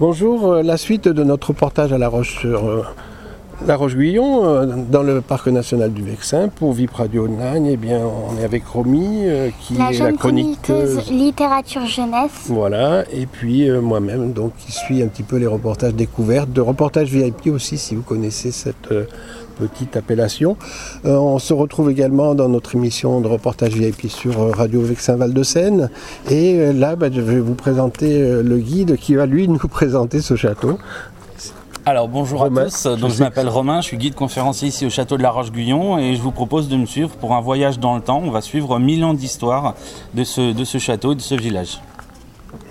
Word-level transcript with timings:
Bonjour, 0.00 0.54
euh, 0.54 0.62
la 0.64 0.76
suite 0.76 1.06
de 1.06 1.22
notre 1.22 1.48
reportage 1.50 1.92
à 1.92 1.98
La 1.98 2.08
Roche 2.08 2.40
sur 2.40 2.92
La 3.66 3.76
Roche-Guyon, 3.76 4.44
euh, 4.44 4.66
dans 4.90 5.02
le 5.02 5.20
parc 5.20 5.48
national 5.48 5.92
du 5.92 6.02
Vexin, 6.02 6.48
pour 6.48 6.72
VIP 6.72 6.92
Radio 6.92 7.26
Online. 7.26 7.66
Eh 7.66 7.76
bien, 7.76 8.00
on 8.00 8.38
est 8.40 8.44
avec 8.44 8.66
Romy, 8.66 9.22
euh, 9.24 9.50
qui 9.60 9.74
La 9.74 9.90
est 9.90 9.98
la 9.98 10.12
chroniqueuse. 10.12 11.10
littérature 11.10 11.86
jeunesse. 11.86 12.46
Voilà, 12.48 13.04
et 13.12 13.26
puis 13.26 13.68
euh, 13.70 13.80
moi-même, 13.80 14.32
donc, 14.32 14.52
qui 14.58 14.72
suis 14.72 15.02
un 15.02 15.06
petit 15.06 15.22
peu 15.22 15.36
les 15.36 15.46
reportages 15.46 15.94
découvertes, 15.94 16.52
de 16.52 16.60
reportages 16.60 17.08
VIP 17.10 17.46
aussi, 17.46 17.78
si 17.78 17.94
vous 17.94 18.02
connaissez 18.02 18.50
cette 18.50 18.88
petite 19.54 19.96
appellation. 19.96 20.56
Euh, 21.04 21.16
on 21.16 21.38
se 21.38 21.54
retrouve 21.54 21.90
également 21.90 22.34
dans 22.34 22.48
notre 22.48 22.74
émission 22.74 23.20
de 23.20 23.28
reportage 23.28 23.74
VIP 23.74 24.08
sur 24.08 24.50
Radio 24.56 24.80
Vexin 24.82 25.16
Val 25.16 25.32
de 25.32 25.42
Seine. 25.42 25.90
Et 26.30 26.72
là, 26.72 26.96
bah, 26.96 27.06
je 27.12 27.20
vais 27.20 27.38
vous 27.38 27.54
présenter 27.54 28.18
le 28.42 28.58
guide 28.58 28.96
qui 28.96 29.14
va 29.14 29.26
lui 29.26 29.48
nous 29.54 29.58
présenter 29.58 30.20
ce 30.20 30.34
château. 30.36 30.78
Alors 31.86 32.08
bonjour 32.08 32.40
Romain, 32.40 32.62
à 32.62 32.64
tous, 32.64 32.86
donc 32.86 33.10
je 33.10 33.16
je 33.16 33.22
m'appelle 33.22 33.48
Romain, 33.48 33.82
je 33.82 33.88
suis 33.88 33.98
guide 33.98 34.14
conférencier 34.14 34.68
ici 34.68 34.86
au 34.86 34.90
château 34.90 35.18
de 35.18 35.22
la 35.22 35.30
Roche-Guyon 35.30 35.98
et 35.98 36.16
je 36.16 36.22
vous 36.22 36.30
propose 36.30 36.70
de 36.70 36.76
me 36.78 36.86
suivre 36.86 37.10
pour 37.10 37.34
un 37.34 37.42
voyage 37.42 37.78
dans 37.78 37.94
le 37.94 38.00
temps. 38.00 38.22
On 38.24 38.30
va 38.30 38.40
suivre 38.40 38.78
1000 38.78 39.04
ans 39.04 39.12
d'histoire 39.12 39.74
de 40.14 40.24
ce, 40.24 40.52
de 40.54 40.64
ce 40.64 40.78
château 40.78 41.12
et 41.12 41.14
de 41.14 41.20
ce 41.20 41.34
village. 41.34 41.80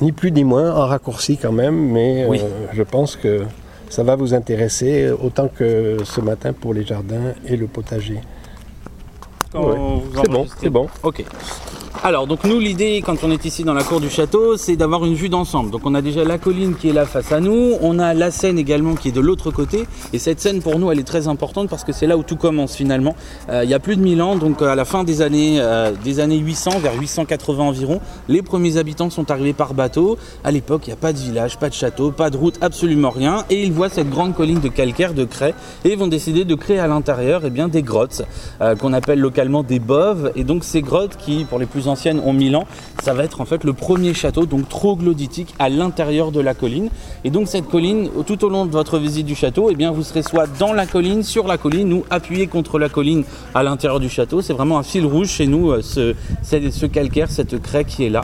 Ni 0.02 0.12
plus 0.12 0.32
ni 0.32 0.44
moins, 0.44 0.76
en 0.76 0.88
raccourci 0.88 1.38
quand 1.38 1.52
même, 1.52 1.76
mais 1.92 2.24
euh, 2.24 2.38
je 2.74 2.82
pense 2.82 3.16
que 3.16 3.44
ça 3.90 4.02
va 4.04 4.16
vous 4.16 4.34
intéresser 4.34 5.12
autant 5.12 5.48
que 5.48 5.98
ce 6.04 6.20
matin 6.20 6.52
pour 6.52 6.74
les 6.74 6.84
jardins 6.84 7.34
et 7.46 7.56
le 7.56 7.68
potager. 7.68 8.20
Ouais, 9.54 9.76
C'est 10.16 10.32
bon, 10.32 10.46
c'est 10.60 10.70
bon. 10.72 10.88
Ok. 11.04 11.24
Alors, 12.06 12.28
donc 12.28 12.44
nous, 12.44 12.60
l'idée, 12.60 13.02
quand 13.02 13.24
on 13.24 13.32
est 13.32 13.46
ici 13.46 13.64
dans 13.64 13.74
la 13.74 13.82
cour 13.82 14.02
du 14.02 14.10
château, 14.10 14.58
c'est 14.58 14.76
d'avoir 14.76 15.06
une 15.06 15.14
vue 15.14 15.30
d'ensemble. 15.30 15.72
Donc 15.72 15.84
on 15.86 15.96
a 15.96 16.02
déjà 16.02 16.26
la 16.26 16.38
colline 16.38 16.76
qui 16.76 16.90
est 16.90 16.94
là 16.94 17.06
face 17.06 17.32
à 17.32 17.40
nous, 17.40 17.78
on 17.80 17.98
a 17.98 18.14
la 18.14 18.30
Seine 18.30 18.60
également 18.60 18.96
qui 18.96 19.08
est 19.08 19.14
de 19.14 19.22
l'autre 19.22 19.52
côté, 19.52 19.88
et 20.12 20.20
cette 20.20 20.42
Seine, 20.42 20.62
pour 20.62 20.78
nous, 20.80 20.92
elle 20.92 21.00
est 21.00 21.08
très 21.08 21.30
importante 21.30 21.70
parce 21.70 21.86
que 21.86 21.94
c'est 21.94 22.06
là 22.06 22.18
où 22.18 22.24
tout 22.24 22.36
commence 22.36 22.76
finalement. 22.76 23.16
Euh, 23.48 23.64
il 23.64 23.70
y 23.70 23.74
a 23.74 23.80
plus 23.80 23.96
de 23.96 24.02
1000 24.02 24.22
ans, 24.22 24.36
donc 24.36 24.62
euh, 24.62 24.68
à 24.68 24.76
la 24.76 24.84
fin 24.84 25.06
des 25.06 25.22
années, 25.22 25.62
euh, 25.62 25.94
des 26.04 26.20
années 26.20 26.40
800, 26.40 26.80
vers 26.80 27.00
880 27.00 27.64
environ, 27.64 28.02
les 28.28 28.42
premiers 28.42 28.76
habitants 28.76 29.10
sont 29.10 29.32
arrivés 29.32 29.54
par 29.54 29.74
bateau. 29.74 30.18
À 30.44 30.52
l'époque, 30.52 30.82
il 30.88 30.90
n'y 30.90 30.96
a 30.96 30.98
pas 30.98 31.14
de 31.14 31.20
village, 31.20 31.58
pas 31.58 31.70
de 31.70 31.74
château, 31.74 32.12
pas 32.12 32.30
de 32.30 32.36
route, 32.36 32.58
absolument 32.60 33.12
rien, 33.12 33.46
et 33.50 33.64
ils 33.64 33.72
voient 33.72 33.88
cette 33.88 34.10
grande 34.10 34.36
colline 34.36 34.60
de 34.60 34.68
calcaire, 34.68 35.14
de 35.14 35.24
craie, 35.24 35.54
et 35.86 35.96
vont 35.96 36.08
décider 36.08 36.44
de 36.44 36.56
créer 36.56 36.80
à 36.80 36.88
l'intérieur 36.88 37.44
eh 37.46 37.50
bien, 37.50 37.70
des 37.70 37.82
grottes, 37.82 38.24
qu'on 38.82 38.92
appelle 38.92 39.20
localement 39.20 39.64
des 39.64 39.80
boves, 39.80 40.34
et 40.36 40.44
donc 40.44 40.66
ces 40.66 40.82
grottes 40.82 41.16
qui, 41.16 41.46
pour 41.46 41.60
les 41.60 41.66
plus 41.66 41.88
anciennes, 41.94 42.20
ont 42.20 42.34
1000 42.34 42.56
ans, 42.56 42.66
ça 43.02 43.14
va 43.14 43.24
être 43.24 43.42
en 43.42 43.46
fait 43.46 43.64
le 43.64 43.74
premier 43.74 44.14
château, 44.14 44.46
donc 44.46 44.68
troglodytique, 44.70 45.54
à 45.60 45.70
l'intérieur 45.70 46.32
de 46.32 46.40
la 46.40 46.54
colline. 46.54 46.90
Et 47.24 47.30
donc 47.30 47.48
cette 47.48 47.68
colline, 47.68 48.10
tout 48.26 48.44
au 48.44 48.50
long 48.50 48.66
de 48.66 48.72
votre 48.72 48.98
visite 48.98 49.26
du 49.26 49.36
château, 49.36 49.70
eh 49.72 49.76
bien, 49.76 49.92
vous 49.92 50.04
serez 50.04 50.24
soit 50.24 50.48
dans 50.60 50.74
la 50.74 50.86
colline, 50.86 51.24
sur 51.24 51.48
la 51.48 51.58
colline, 51.58 51.92
ou 51.94 52.04
appuyé 52.10 52.48
contre 52.48 52.80
la 52.80 52.90
colline 52.90 53.24
à 53.54 53.64
l'intérieur 53.64 54.00
du 54.00 54.10
château. 54.10 54.42
C'est 54.42 54.54
vraiment 54.54 54.78
un 54.78 54.84
fil 54.84 55.06
rouge 55.06 55.30
chez 55.30 55.48
nous, 55.48 55.72
euh, 55.72 55.82
ce, 55.82 56.16
ce, 56.44 56.86
calcaire, 56.86 57.30
cette 57.30 57.62
craie 57.62 57.86
qui 57.86 58.06
est 58.06 58.10
là. 58.10 58.22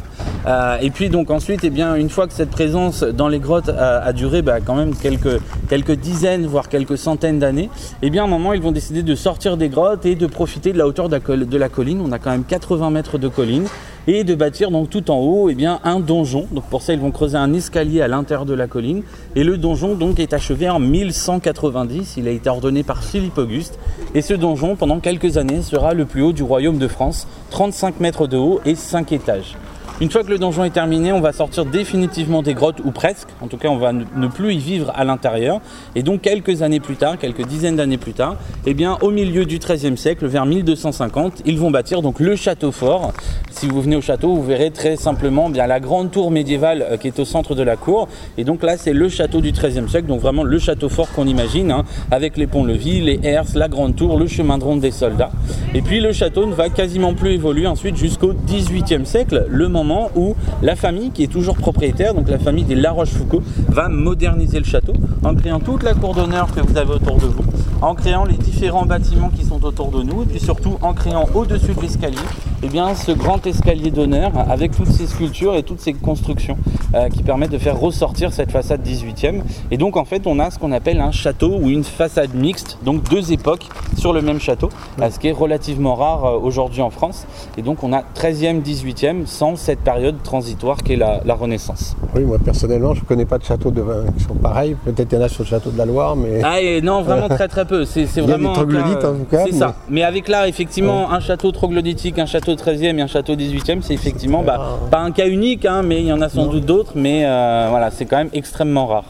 Euh, 0.47 0.77
et 0.81 0.89
puis 0.89 1.09
donc 1.09 1.29
ensuite, 1.29 1.61
eh 1.63 1.69
bien, 1.69 1.95
une 1.95 2.09
fois 2.09 2.27
que 2.27 2.33
cette 2.33 2.51
présence 2.51 3.03
dans 3.03 3.27
les 3.27 3.39
grottes 3.39 3.69
a, 3.69 4.13
duré 4.13 4.41
bah, 4.41 4.59
quand 4.61 4.75
même 4.75 4.95
quelques, 4.95 5.39
quelques 5.69 5.91
dizaines, 5.91 6.45
voire 6.45 6.69
quelques 6.69 6.97
centaines 6.97 7.39
d'années, 7.39 7.69
eh 8.01 8.09
bien 8.09 8.23
à 8.23 8.25
un 8.25 8.29
moment, 8.29 8.53
ils 8.53 8.61
vont 8.61 8.71
décider 8.71 9.03
de 9.03 9.15
sortir 9.15 9.57
des 9.57 9.69
grottes 9.69 10.05
et 10.05 10.15
de 10.15 10.27
profiter 10.27 10.73
de 10.73 10.77
la 10.77 10.87
hauteur 10.87 11.09
de 11.09 11.57
la 11.57 11.69
colline. 11.69 12.01
On 12.01 12.11
a 12.11 12.19
quand 12.19 12.31
même 12.31 12.43
80 12.43 12.89
mètres 12.91 13.17
de 13.17 13.27
colline 13.27 13.58
et 14.07 14.23
de 14.23 14.33
bâtir 14.33 14.71
donc 14.71 14.89
tout 14.89 15.11
en 15.11 15.19
haut 15.19 15.49
eh 15.49 15.55
bien, 15.55 15.79
un 15.83 15.99
donjon. 15.99 16.47
Pour 16.69 16.81
ça, 16.81 16.93
ils 16.93 16.99
vont 16.99 17.11
creuser 17.11 17.37
un 17.37 17.53
escalier 17.53 18.01
à 18.01 18.07
l'intérieur 18.07 18.45
de 18.45 18.53
la 18.53 18.67
colline. 18.67 19.03
Et 19.35 19.43
le 19.43 19.57
donjon 19.57 19.95
donc 19.95 20.19
est 20.19 20.33
achevé 20.33 20.69
en 20.69 20.79
1190. 20.79 22.15
Il 22.17 22.27
a 22.27 22.31
été 22.31 22.49
ordonné 22.49 22.83
par 22.83 23.03
Philippe 23.03 23.37
Auguste. 23.37 23.77
Et 24.15 24.21
ce 24.21 24.33
donjon, 24.33 24.75
pendant 24.75 24.99
quelques 24.99 25.37
années, 25.37 25.61
sera 25.61 25.93
le 25.93 26.05
plus 26.05 26.23
haut 26.23 26.33
du 26.33 26.43
royaume 26.43 26.79
de 26.79 26.87
France, 26.87 27.27
35 27.51 27.99
mètres 27.99 28.27
de 28.27 28.37
haut 28.37 28.61
et 28.65 28.75
5 28.75 29.11
étages. 29.11 29.55
Une 30.01 30.09
fois 30.09 30.23
que 30.23 30.29
le 30.29 30.37
donjon 30.37 30.63
est 30.63 30.69
terminé, 30.69 31.11
on 31.11 31.19
va 31.19 31.33
sortir 31.33 31.65
définitivement 31.65 32.41
des 32.41 32.53
grottes, 32.53 32.79
ou 32.85 32.91
presque. 32.91 33.27
En 33.41 33.47
tout 33.47 33.57
cas, 33.57 33.67
on 33.67 33.75
va 33.75 33.91
ne 33.91 34.27
plus 34.27 34.53
y 34.53 34.57
vivre 34.57 34.93
à 34.95 35.03
l'intérieur. 35.03 35.59
Et 35.93 36.03
donc, 36.03 36.21
quelques 36.21 36.61
années 36.61 36.79
plus 36.79 36.95
tard, 36.95 37.17
quelques 37.17 37.45
dizaines 37.45 37.75
d'années 37.75 37.97
plus 37.97 38.13
tard, 38.13 38.37
eh 38.65 38.73
bien, 38.73 38.97
au 39.01 39.11
milieu 39.11 39.45
du 39.45 39.59
XIIIe 39.59 39.97
siècle, 39.97 40.25
vers 40.27 40.45
1250, 40.45 41.41
ils 41.45 41.59
vont 41.59 41.69
bâtir 41.69 42.01
donc 42.01 42.21
le 42.21 42.37
château 42.37 42.71
fort. 42.71 43.11
Si 43.51 43.67
vous 43.67 43.81
venez 43.81 43.97
au 43.97 44.01
château, 44.01 44.35
vous 44.35 44.43
verrez 44.43 44.71
très 44.71 44.95
simplement 44.95 45.49
bien 45.49 45.67
la 45.67 45.81
grande 45.81 46.11
tour 46.11 46.31
médiévale 46.31 46.85
euh, 46.91 46.95
qui 46.95 47.07
est 47.07 47.19
au 47.19 47.25
centre 47.25 47.53
de 47.53 47.63
la 47.63 47.75
cour. 47.75 48.07
Et 48.37 48.45
donc 48.45 48.63
là, 48.63 48.77
c'est 48.77 48.93
le 48.93 49.09
château 49.09 49.41
du 49.41 49.51
XIIIe 49.51 49.89
siècle, 49.89 50.07
donc 50.07 50.21
vraiment 50.21 50.43
le 50.43 50.59
château 50.59 50.87
fort 50.87 51.11
qu'on 51.11 51.27
imagine, 51.27 51.71
hein, 51.71 51.83
avec 52.09 52.37
les 52.37 52.47
ponts-levis, 52.47 53.01
les 53.01 53.19
herses, 53.23 53.53
la 53.53 53.67
grande 53.67 53.97
tour, 53.97 54.17
le 54.17 54.27
chemin 54.27 54.57
de 54.59 54.63
ronde 54.63 54.79
des 54.79 54.91
soldats. 54.91 55.31
Et 55.73 55.81
puis 55.81 55.99
le 55.99 56.13
château 56.13 56.45
ne 56.45 56.53
va 56.53 56.69
quasiment 56.69 57.15
plus 57.15 57.33
évoluer 57.33 57.67
ensuite 57.67 57.97
jusqu'au 57.97 58.31
XVIIIe 58.47 59.05
siècle, 59.05 59.45
le 59.49 59.67
moment 59.67 59.88
où 60.15 60.35
la 60.61 60.75
famille, 60.75 61.11
qui 61.11 61.23
est 61.23 61.31
toujours 61.31 61.55
propriétaire, 61.55 62.13
donc 62.13 62.29
la 62.29 62.39
famille 62.39 62.63
des 62.63 62.75
La 62.75 62.91
Rochefoucauld, 62.91 63.43
va 63.67 63.89
moderniser 63.89 64.59
le 64.59 64.65
château 64.65 64.93
en 65.23 65.35
créant 65.35 65.59
toute 65.59 65.83
la 65.83 65.93
cour 65.93 66.13
d'honneur 66.13 66.53
que 66.53 66.61
vous 66.61 66.77
avez 66.77 66.93
autour 66.93 67.17
de 67.17 67.25
vous, 67.25 67.43
en 67.81 67.95
créant 67.95 68.25
les 68.25 68.37
différents 68.37 68.85
bâtiments 68.85 69.29
qui 69.29 69.45
sont 69.45 69.63
autour 69.65 69.91
de 69.91 70.03
nous, 70.03 70.23
et 70.23 70.25
puis 70.25 70.39
surtout 70.39 70.77
en 70.81 70.93
créant 70.93 71.25
au-dessus 71.33 71.73
de 71.73 71.81
l'escalier, 71.81 72.17
eh 72.61 72.67
bien, 72.67 72.93
ce 72.93 73.11
grand 73.11 73.45
escalier 73.47 73.89
d'honneur 73.89 74.31
avec 74.49 74.75
toutes 74.75 74.91
ces 74.91 75.07
sculptures 75.07 75.55
et 75.55 75.63
toutes 75.63 75.79
ces 75.79 75.93
constructions 75.93 76.57
euh, 76.93 77.07
qui 77.09 77.23
permettent 77.23 77.51
de 77.51 77.57
faire 77.57 77.79
ressortir 77.79 78.33
cette 78.33 78.51
façade 78.51 78.85
18e. 78.85 79.41
Et 79.71 79.77
donc 79.77 79.95
en 79.95 80.05
fait, 80.05 80.27
on 80.27 80.39
a 80.39 80.51
ce 80.51 80.59
qu'on 80.59 80.71
appelle 80.71 80.99
un 80.99 81.11
château 81.11 81.57
ou 81.57 81.69
une 81.69 81.83
façade 81.83 82.33
mixte, 82.33 82.77
donc 82.83 83.07
deux 83.09 83.31
époques 83.31 83.67
sur 83.97 84.11
le 84.11 84.21
même 84.21 84.39
château, 84.39 84.69
ce 85.09 85.19
qui 85.19 85.27
est 85.27 85.33
relativement 85.33 85.95
rare 85.95 86.25
euh, 86.25 86.37
aujourd'hui 86.37 86.81
en 86.81 86.89
France. 86.89 87.25
Et 87.57 87.61
donc 87.61 87.83
on 87.83 87.93
a 87.93 88.01
13e, 88.01 88.61
18e 88.61 89.25
sans 89.25 89.55
cette 89.55 89.78
période 89.83 90.15
transitoire 90.23 90.77
qui 90.77 90.93
est 90.93 90.95
la, 90.95 91.21
la 91.25 91.33
Renaissance. 91.33 91.95
Oui, 92.15 92.23
moi 92.23 92.37
personnellement, 92.43 92.93
je 92.93 93.01
ne 93.01 93.05
connais 93.05 93.25
pas 93.25 93.37
de 93.37 93.43
châteaux 93.43 93.71
de 93.71 93.81
vin 93.81 94.05
qui 94.17 94.23
sont 94.23 94.33
pareils. 94.35 94.75
Peut-être 94.85 95.11
il 95.11 95.15
y 95.15 95.21
en 95.21 95.25
a 95.25 95.29
sur 95.29 95.43
le 95.43 95.49
château 95.49 95.69
de 95.71 95.77
la 95.77 95.85
Loire, 95.85 96.15
mais 96.15 96.41
Ah 96.43 96.59
et 96.61 96.81
non, 96.81 97.01
vraiment 97.01 97.29
très 97.29 97.47
très 97.47 97.65
peu. 97.65 97.85
C'est 97.85 98.05
c'est 98.05 98.21
Il 98.21 98.29
y 98.29 98.31
a 98.31 98.37
vraiment 98.37 98.53
des 98.63 98.73
cas, 98.75 99.09
en 99.09 99.13
tout 99.13 99.25
cas, 99.29 99.43
C'est 99.45 99.51
mais- 99.51 99.57
ça. 99.57 99.75
Mais 99.89 100.03
avec 100.03 100.27
là, 100.27 100.47
effectivement, 100.47 101.11
un 101.11 101.19
château 101.19 101.51
troglodytique, 101.51 102.19
un 102.19 102.25
château 102.25 102.53
13e 102.55 102.97
et 102.99 103.01
un 103.01 103.07
château 103.07 103.35
18e, 103.35 103.81
c'est 103.81 103.93
effectivement 103.93 104.43
bah, 104.43 104.77
pas 104.91 104.99
un 104.99 105.11
cas 105.11 105.27
unique, 105.27 105.65
hein, 105.65 105.81
mais 105.83 105.97
il 106.01 106.07
y 106.07 106.13
en 106.13 106.21
a 106.21 106.29
sans 106.29 106.47
doute 106.47 106.65
d'autres, 106.65 106.93
mais 106.95 107.23
euh, 107.25 107.67
voilà, 107.69 107.91
c'est 107.91 108.05
quand 108.05 108.17
même 108.17 108.29
extrêmement 108.33 108.87
rare. 108.87 109.05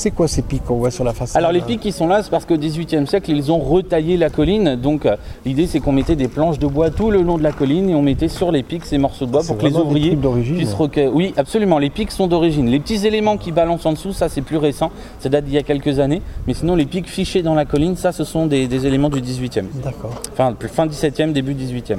C'est 0.00 0.10
quoi 0.10 0.28
ces 0.28 0.40
pics 0.40 0.64
qu'on 0.64 0.76
voit 0.76 0.90
sur 0.90 1.04
la 1.04 1.12
façade 1.12 1.36
Alors 1.36 1.52
les 1.52 1.60
pics 1.60 1.78
qui 1.78 1.92
sont 1.92 2.08
là, 2.08 2.22
c'est 2.22 2.30
parce 2.30 2.46
qu'au 2.46 2.56
18e 2.56 3.04
siècle, 3.04 3.30
ils 3.30 3.52
ont 3.52 3.58
retaillé 3.58 4.16
la 4.16 4.30
colline. 4.30 4.76
Donc 4.76 5.04
euh, 5.04 5.16
l'idée, 5.44 5.66
c'est 5.66 5.78
qu'on 5.78 5.92
mettait 5.92 6.16
des 6.16 6.26
planches 6.26 6.58
de 6.58 6.66
bois 6.66 6.90
tout 6.90 7.10
le 7.10 7.20
long 7.20 7.36
de 7.36 7.42
la 7.42 7.52
colline 7.52 7.90
et 7.90 7.94
on 7.94 8.00
mettait 8.00 8.28
sur 8.28 8.50
les 8.50 8.62
pics 8.62 8.86
ces 8.86 8.96
morceaux 8.96 9.26
de 9.26 9.32
bois 9.32 9.42
pour 9.42 9.58
que 9.58 9.66
les 9.66 9.76
ouvriers 9.76 10.16
puissent 10.16 10.72
recueillir. 10.72 11.14
Oui, 11.14 11.34
absolument. 11.36 11.78
Les 11.78 11.90
pics 11.90 12.12
sont 12.12 12.28
d'origine. 12.28 12.70
Les 12.70 12.80
petits 12.80 13.06
éléments 13.06 13.36
qui 13.36 13.52
balancent 13.52 13.84
en 13.84 13.92
dessous, 13.92 14.14
ça 14.14 14.30
c'est 14.30 14.40
plus 14.40 14.56
récent. 14.56 14.90
Ça 15.18 15.28
date 15.28 15.44
d'il 15.44 15.52
y 15.54 15.58
a 15.58 15.62
quelques 15.62 15.98
années. 15.98 16.22
Mais 16.46 16.54
sinon, 16.54 16.76
les 16.76 16.86
pics 16.86 17.06
fichés 17.06 17.42
dans 17.42 17.54
la 17.54 17.66
colline, 17.66 17.96
ça, 17.96 18.12
ce 18.12 18.24
sont 18.24 18.46
des, 18.46 18.68
des 18.68 18.86
éléments 18.86 19.10
du 19.10 19.20
18e. 19.20 19.64
D'accord. 19.84 20.14
Enfin, 20.32 20.54
fin 20.72 20.86
17e, 20.86 21.32
début 21.32 21.52
18e. 21.52 21.98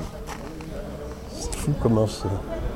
C'est 1.38 1.56
fou 1.56 1.72
comment 1.79 2.07
c'est. 2.07 2.28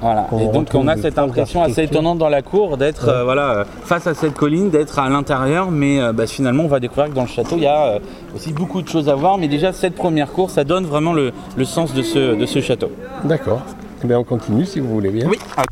Voilà. 0.02 0.28
Et 0.40 0.48
donc 0.48 0.70
on 0.74 0.88
a 0.88 0.98
cette 0.98 1.18
impression 1.18 1.64
assez 1.64 1.84
étonnante 1.84 2.18
dans 2.18 2.30
la 2.30 2.42
cour 2.42 2.78
d'être 2.78 3.08
euh, 3.10 3.24
voilà 3.24 3.50
euh, 3.52 3.64
face 3.84 4.06
à 4.08 4.14
cette 4.14 4.34
colline, 4.34 4.70
d'être 4.70 5.00
à 5.00 5.10
l'intérieur, 5.10 5.72
mais 5.72 6.00
euh, 6.02 6.14
bah, 6.14 6.28
finalement 6.28 6.64
on 6.64 6.68
va 6.68 6.80
découvrir 6.80 7.10
que 7.10 7.16
dans 7.16 7.24
le 7.24 7.28
château 7.28 7.56
il 7.58 7.64
y 7.64 7.68
a 7.68 7.86
euh, 7.86 8.00
aussi 8.36 8.52
beaucoup 8.54 8.82
de 8.82 8.88
choses 8.88 9.10
à 9.10 9.16
voir. 9.16 9.38
Mais 9.38 9.48
déjà 9.48 9.74
cette 9.74 9.96
première 9.96 10.32
cour, 10.32 10.50
ça 10.50 10.64
donne 10.64 10.86
vraiment 10.86 11.14
le, 11.14 11.32
le 11.56 11.66
sens 11.66 11.94
de 11.94 12.02
ce, 12.02 12.36
de 12.36 12.46
ce 12.46 12.62
château. 12.62 12.92
D'accord. 13.24 13.62
Eh 14.04 14.08
bien, 14.08 14.20
on 14.20 14.24
continue 14.24 14.66
si 14.66 14.80
vous 14.80 14.90
voulez 14.90 15.10
bien. 15.10 15.28
Oui. 15.28 15.40
Ah, 15.58 15.64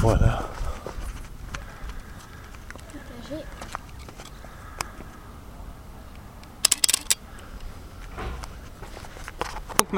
Voilà. 0.00 0.40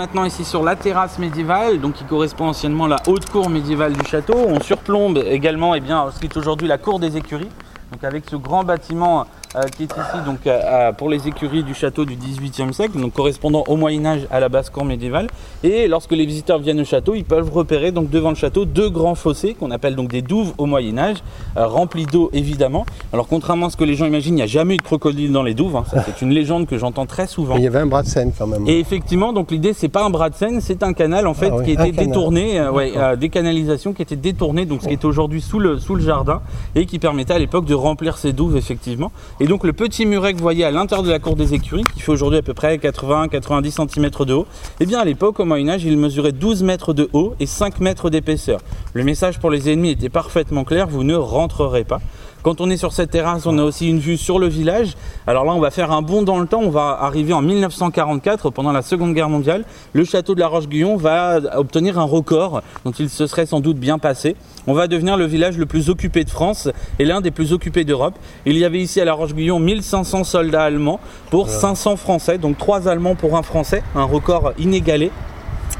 Maintenant 0.00 0.25
ici 0.25 0.47
sur 0.47 0.62
la 0.62 0.76
terrasse 0.76 1.19
médiévale, 1.19 1.79
donc 1.79 1.93
qui 1.93 2.05
correspond 2.05 2.47
anciennement 2.47 2.87
à 2.87 2.88
la 2.88 2.97
haute 3.06 3.29
cour 3.29 3.50
médiévale 3.50 3.93
du 3.93 4.02
château. 4.06 4.35
On 4.35 4.58
surplombe 4.58 5.23
également 5.26 5.75
eh 5.75 5.81
bien, 5.81 6.06
ce 6.11 6.19
qui 6.19 6.25
est 6.25 6.37
aujourd'hui 6.38 6.67
la 6.67 6.79
cour 6.79 6.99
des 6.99 7.19
écuries. 7.19 7.50
Donc 7.93 8.02
avec 8.02 8.25
ce 8.31 8.37
grand 8.37 8.64
bâtiment 8.64 9.26
euh, 9.56 9.62
qui 9.76 9.82
est 9.82 9.87
ici 9.87 10.25
donc 10.25 10.47
euh, 10.47 10.93
pour 10.93 11.08
les 11.08 11.26
écuries 11.26 11.64
du 11.64 11.75
château 11.75 12.05
du 12.05 12.14
XVIIIe 12.14 12.73
siècle, 12.73 13.00
donc 13.00 13.12
correspondant 13.14 13.64
au 13.67 13.75
Moyen 13.75 14.06
Âge 14.06 14.26
à 14.31 14.38
la 14.38 14.49
basse-cour 14.49 14.85
médiévale. 14.85 15.26
Et 15.64 15.88
lorsque 15.88 16.12
les 16.12 16.25
visiteurs 16.25 16.61
viennent 16.61 16.81
au 16.81 16.85
château, 16.85 17.14
ils 17.17 17.25
peuvent 17.25 17.50
repérer 17.52 17.91
donc 17.91 18.11
devant 18.11 18.29
le 18.29 18.37
château 18.37 18.64
deux 18.64 18.88
grands 18.88 19.17
fossés 19.17 19.55
qu'on 19.55 19.73
appelle 19.73 19.97
donc 19.97 20.08
des 20.08 20.23
douves 20.23 20.52
au 20.56 20.67
Moyen 20.67 20.99
Âge, 20.99 21.17
remplis 21.56 22.06
d'eau 22.06 22.31
évidemment. 22.32 22.87
Alors 23.12 23.26
contrairement 23.26 23.67
à 23.67 23.70
ce 23.70 23.76
que 23.76 23.82
les 23.82 23.97
gens 23.97 24.06
imaginent, 24.06 24.35
il 24.35 24.37
n'y 24.37 24.43
a 24.43 24.47
jamais 24.47 24.75
eu 24.75 24.76
de 24.76 24.82
crocodile 24.82 25.32
dans 25.32 25.43
les 25.43 25.55
douves. 25.55 25.75
Hein. 25.75 25.85
c'est 26.06 26.23
une 26.23 26.31
légende 26.31 26.69
que 26.69 26.79
j'entends 26.79 27.06
très 27.06 27.26
souvent. 27.26 27.56
il 27.56 27.64
y 27.64 27.67
avait 27.67 27.81
un 27.81 27.87
bras 27.87 28.05
de 28.05 28.08
Seine 28.08 28.32
quand 28.38 28.47
même. 28.47 28.69
Et 28.69 28.79
effectivement, 28.79 29.32
donc 29.32 29.50
l'idée 29.50 29.73
c'est 29.73 29.88
pas 29.88 30.05
un 30.05 30.11
bras 30.11 30.31
de 30.31 30.37
Seine, 30.37 30.61
c'est 30.61 30.85
un 30.85 30.93
canal 30.93 31.26
en 31.26 31.35
fait 31.35 31.50
ah 31.52 31.64
qui 31.64 31.76
a 31.76 31.88
été 31.88 32.06
détourné, 32.06 32.69
ouais, 32.69 32.93
des 33.17 33.31
canalisations 33.31 33.94
qui 33.94 34.02
étaient 34.02 34.14
détournées, 34.14 34.64
donc 34.64 34.82
ce 34.82 34.87
qui 34.87 34.94
est 34.94 35.05
aujourd'hui 35.05 35.41
sous 35.41 35.58
le, 35.58 35.81
sous 35.81 35.97
le 35.97 36.02
jardin 36.02 36.41
et 36.76 36.87
qui 36.87 37.00
permettait 37.00 37.35
à 37.35 37.38
l'époque 37.41 37.64
de 37.64 37.75
remplir 37.75 38.17
ces 38.17 38.32
douves 38.32 38.56
effectivement. 38.56 39.11
Et 39.42 39.46
donc 39.46 39.64
le 39.64 39.72
petit 39.72 40.04
muret 40.04 40.34
que 40.34 40.37
vous 40.37 40.42
voyez 40.42 40.64
à 40.66 40.70
l'intérieur 40.70 41.02
de 41.02 41.10
la 41.10 41.19
cour 41.19 41.34
des 41.34 41.54
écuries, 41.54 41.84
qui 41.94 42.02
fait 42.02 42.12
aujourd'hui 42.12 42.38
à 42.38 42.42
peu 42.42 42.52
près 42.52 42.76
80-90 42.76 43.88
cm 43.88 44.10
de 44.26 44.34
haut, 44.34 44.46
eh 44.81 44.84
bien 44.84 44.98
à 44.98 45.04
l'époque 45.06 45.40
au 45.40 45.46
Moyen 45.46 45.70
Âge 45.70 45.82
il 45.82 45.96
mesurait 45.96 46.32
12 46.32 46.62
mètres 46.62 46.92
de 46.92 47.08
haut 47.14 47.34
et 47.40 47.46
5 47.46 47.81
mètres 47.81 48.10
d'épaisseur. 48.10 48.60
Le 48.92 49.02
message 49.02 49.38
pour 49.38 49.50
les 49.50 49.72
ennemis 49.72 49.92
était 49.92 50.10
parfaitement 50.10 50.64
clair, 50.64 50.88
vous 50.88 51.04
ne 51.04 51.14
rentrerez 51.14 51.84
pas. 51.84 52.00
Quand 52.42 52.62
on 52.62 52.70
est 52.70 52.78
sur 52.78 52.94
cette 52.94 53.10
terrasse, 53.10 53.44
on 53.44 53.58
a 53.58 53.62
aussi 53.62 53.88
une 53.88 53.98
vue 53.98 54.16
sur 54.16 54.38
le 54.38 54.46
village. 54.46 54.94
Alors 55.26 55.44
là, 55.44 55.52
on 55.52 55.60
va 55.60 55.70
faire 55.70 55.92
un 55.92 56.00
bond 56.00 56.22
dans 56.22 56.38
le 56.38 56.46
temps. 56.46 56.62
On 56.62 56.70
va 56.70 56.96
arriver 57.00 57.34
en 57.34 57.42
1944, 57.42 58.48
pendant 58.48 58.72
la 58.72 58.81
Seconde 58.81 59.12
Guerre 59.12 59.28
mondiale. 59.28 59.64
Le 59.92 60.04
château 60.04 60.34
de 60.34 60.40
la 60.40 60.48
Roche-Guyon 60.48 60.96
va 60.96 61.38
obtenir 61.56 61.98
un 61.98 62.04
record 62.04 62.62
dont 62.87 62.92
il 62.92 63.10
se 63.10 63.26
serait 63.26 63.44
sans 63.44 63.60
doute 63.60 63.76
bien 63.76 63.98
passé. 63.98 64.37
On 64.66 64.72
va 64.72 64.87
devenir 64.87 65.19
le 65.19 65.26
village 65.26 65.58
le 65.58 65.66
plus 65.66 65.90
occupé 65.90 66.25
de 66.25 66.31
France 66.31 66.69
et 66.98 67.04
l'un 67.04 67.20
des 67.20 67.31
plus 67.31 67.52
occupés 67.52 67.84
d'Europe. 67.84 68.14
Il 68.46 68.56
y 68.56 68.64
avait 68.64 68.81
ici 68.81 69.02
à 69.02 69.04
la 69.04 69.12
Roche-Guyon 69.12 69.58
1500 69.58 70.25
soldats 70.25 70.64
allemands 70.64 71.00
pour 71.31 71.50
500 71.50 71.96
Français, 71.96 72.38
donc 72.38 72.56
3 72.56 72.88
Allemands 72.88 73.16
pour 73.16 73.37
un 73.37 73.42
Français, 73.42 73.82
un 73.94 74.04
record 74.04 74.52
inégalé 74.58 75.10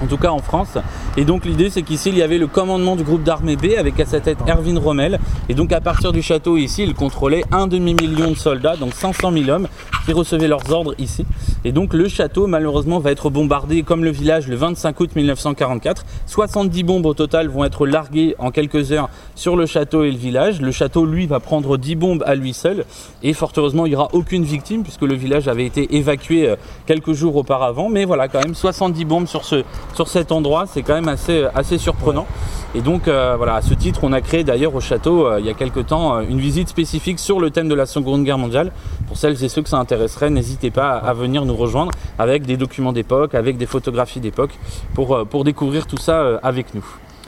en 0.03 0.07
tout 0.07 0.17
cas 0.17 0.31
en 0.31 0.39
France. 0.39 0.79
Et 1.17 1.25
donc 1.25 1.45
l'idée 1.45 1.71
c'est 1.71 1.83
qu'ici 1.83 2.11
il 2.11 2.19
y 2.19 2.23
avait 2.23 2.39
le 2.39 2.47
commandement 2.47 2.97
du 2.97 3.03
groupe 3.03 3.23
d'armée 3.23 3.57
B 3.57 3.77
avec 3.79 3.99
à 4.01 4.07
sa 4.07 4.21
tête 4.21 4.39
Erwin 4.49 4.79
Rommel. 4.79 5.19
Et 5.49 5.55
donc 5.55 5.73
à 5.73 5.81
partir 5.81 6.13
du 6.13 6.23
château 6.23 6.57
ici, 6.57 6.83
il 6.83 6.95
contrôlait 6.95 7.45
un 7.53 7.67
demi-million 7.67 8.31
de 8.31 8.37
soldats, 8.37 8.77
donc 8.77 8.95
500 8.95 9.33
000 9.33 9.51
hommes 9.51 9.69
qui 10.05 10.13
recevaient 10.13 10.49
leurs 10.49 10.71
ordres 10.73 10.95
ici. 10.99 11.27
Et 11.65 11.73
donc 11.73 11.93
le 11.95 12.09
château 12.09 12.47
malheureusement 12.47 12.99
va 12.99 13.11
être 13.11 13.31
bombardé 13.31 13.83
comme 13.83 14.05
le 14.05 14.11
village 14.11 14.49
le 14.49 14.57
25 14.57 14.99
août 15.01 15.11
1944. 15.15 16.05
70 16.27 16.83
bombes 16.85 17.07
au 17.07 17.15
total 17.15 17.49
vont 17.49 17.65
être 17.65 17.87
larguées 17.87 18.35
en 18.39 18.51
quelques 18.51 18.93
heures 18.93 19.11
sur 19.35 19.57
le 19.57 19.67
château 19.67 20.05
et 20.05 20.11
le 20.11 20.19
village. 20.19 20.61
Le 20.61 20.73
château 20.73 21.05
lui 21.05 21.27
va 21.27 21.41
prendre 21.41 21.77
10 21.77 21.97
bombes 21.97 22.23
à 22.27 22.35
lui 22.35 22.55
seul. 22.55 22.85
Et 23.23 23.33
fort 23.33 23.53
heureusement 23.57 23.87
il 23.87 23.91
n'y 23.91 23.97
aura 23.97 24.09
aucune 24.13 24.45
victime 24.45 24.83
puisque 24.83 25.03
le 25.03 25.15
village 25.15 25.49
avait 25.49 25.67
été 25.67 25.97
évacué 25.97 26.49
euh, 26.49 26.57
quelques 26.87 27.13
jours 27.13 27.37
auparavant. 27.37 27.89
Mais 27.89 28.05
voilà 28.05 28.29
quand 28.29 28.43
même 28.43 28.55
70 28.55 29.05
bombes 29.05 29.27
sur 29.27 29.45
ce 29.45 29.65
sur 29.95 30.09
cet 30.09 30.33
endroit, 30.33 30.65
c'est 30.67 30.83
quand 30.83 30.95
même 30.95 31.09
assez, 31.09 31.45
assez 31.55 31.79
surprenant. 31.79 32.27
Et 32.75 32.81
donc 32.81 33.09
euh, 33.09 33.35
voilà, 33.37 33.57
à 33.57 33.63
ce 33.63 33.75
titre, 33.75 34.01
on 34.05 34.13
a 34.13 34.21
créé 34.21 34.45
d'ailleurs 34.45 34.75
au 34.75 34.81
château 34.81 35.27
euh, 35.27 35.41
il 35.41 35.47
y 35.47 35.51
a 35.51 35.55
quelques 35.55 35.87
temps 35.87 36.17
euh, 36.17 36.23
une 36.29 36.39
visite 36.39 36.69
spécifique 36.69 37.19
sur 37.19 37.41
le 37.41 37.51
thème 37.51 37.69
de 37.69 37.75
la 37.75 37.87
Seconde 37.87 38.25
Guerre 38.25 38.39
mondiale. 38.39 38.73
Pour 39.09 39.17
celles 39.17 39.43
et 39.43 39.49
ceux 39.49 39.63
que 39.63 39.69
ça 39.69 39.79
intéresserait, 39.79 40.31
n'hésitez 40.31 40.71
pas 40.71 40.91
à 40.93 41.13
venir 41.13 41.45
nous 41.45 41.57
rejoindre 41.57 41.91
avec 42.19 42.47
des 42.47 42.57
documents 42.57 42.93
d'époque, 42.93 43.35
avec 43.35 43.57
des 43.57 43.67
photographies 43.67 44.21
d'époque 44.21 44.57
pour, 44.95 45.27
pour 45.27 45.45
découvrir 45.45 45.87
tout 45.87 45.97
ça 45.97 46.39
avec 46.43 46.75
nous. 46.75 46.85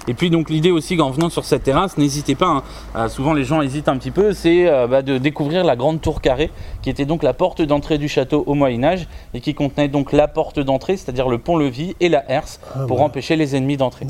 Et 0.08 0.14
puis 0.14 0.30
donc 0.30 0.50
l'idée 0.50 0.70
aussi 0.70 1.00
en 1.00 1.10
venant 1.10 1.30
sur 1.30 1.44
cette 1.44 1.62
terrasse, 1.62 1.96
n'hésitez 1.96 2.34
pas, 2.34 2.64
hein, 2.94 3.08
souvent 3.08 3.32
les 3.32 3.44
gens 3.44 3.62
hésitent 3.62 3.88
un 3.88 3.96
petit 3.96 4.10
peu, 4.10 4.32
c'est 4.32 4.68
euh, 4.68 4.86
bah, 4.86 5.02
de 5.02 5.18
découvrir 5.18 5.64
la 5.64 5.76
grande 5.76 6.00
tour 6.00 6.20
carrée 6.20 6.50
qui 6.82 6.90
était 6.90 7.04
donc 7.04 7.22
la 7.22 7.34
porte 7.34 7.62
d'entrée 7.62 7.98
du 7.98 8.08
château 8.08 8.42
au 8.46 8.54
Moyen 8.54 8.82
Âge 8.82 9.06
et 9.34 9.40
qui 9.40 9.54
contenait 9.54 9.88
donc 9.88 10.12
la 10.12 10.26
porte 10.26 10.58
d'entrée, 10.58 10.96
c'est-à-dire 10.96 11.28
le 11.28 11.38
pont-levis 11.38 11.94
et 12.00 12.08
la 12.08 12.28
herse 12.30 12.60
ah, 12.74 12.84
pour 12.88 13.00
empêcher 13.02 13.36
les 13.36 13.54
ennemis 13.54 13.76
d'entrer. 13.76 14.04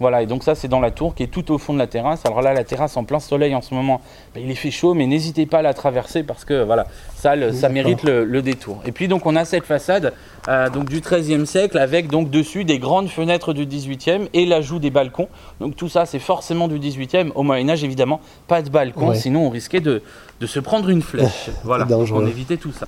Voilà, 0.00 0.22
et 0.22 0.26
donc 0.26 0.42
ça 0.42 0.54
c'est 0.54 0.66
dans 0.66 0.80
la 0.80 0.90
tour 0.90 1.14
qui 1.14 1.22
est 1.22 1.28
tout 1.28 1.52
au 1.52 1.58
fond 1.58 1.72
de 1.72 1.78
la 1.78 1.86
terrasse. 1.86 2.26
Alors 2.26 2.42
là 2.42 2.52
la 2.52 2.64
terrasse 2.64 2.96
en 2.96 3.04
plein 3.04 3.20
soleil 3.20 3.54
en 3.54 3.60
ce 3.60 3.74
moment, 3.74 4.00
bah, 4.34 4.40
il 4.42 4.50
est 4.50 4.56
fait 4.56 4.72
chaud, 4.72 4.92
mais 4.94 5.06
n'hésitez 5.06 5.46
pas 5.46 5.58
à 5.58 5.62
la 5.62 5.72
traverser 5.72 6.24
parce 6.24 6.44
que 6.44 6.64
voilà, 6.64 6.86
ça, 7.14 7.34
ça 7.52 7.68
mérite 7.68 8.02
le, 8.02 8.42
détour. 8.42 8.82
Et 8.84 8.92
puis 8.92 9.06
donc 9.06 9.24
on 9.24 9.36
a 9.36 9.44
cette 9.44 9.64
façade 9.64 10.12
euh, 10.48 10.68
donc 10.68 10.88
du 10.88 11.00
XIIIe 11.00 11.46
siècle 11.46 11.78
avec 11.78 12.08
donc 12.08 12.28
dessus 12.28 12.64
des 12.64 12.78
grandes 12.78 13.08
fenêtres 13.08 13.52
du 13.52 13.66
XVIIIe 13.66 14.28
et 14.32 14.46
l'ajout 14.46 14.80
des 14.80 14.90
balcons. 14.90 15.28
Donc 15.60 15.76
tout 15.76 15.88
ça 15.88 16.06
c'est 16.06 16.18
forcément 16.18 16.66
du 16.66 16.78
XVIIIe. 16.78 17.30
Au 17.36 17.44
Moyen 17.44 17.68
Âge 17.68 17.84
évidemment 17.84 18.20
pas 18.48 18.62
de 18.62 18.70
balcon, 18.70 19.14
sinon 19.14 19.46
on 19.46 19.50
risquait 19.50 19.80
de, 19.80 20.02
se 20.44 20.60
prendre 20.60 20.88
une 20.90 21.02
flèche. 21.02 21.50
voilà, 21.64 21.86
on 21.90 22.26
évitait 22.26 22.56
tout 22.58 22.72
ça. 22.72 22.86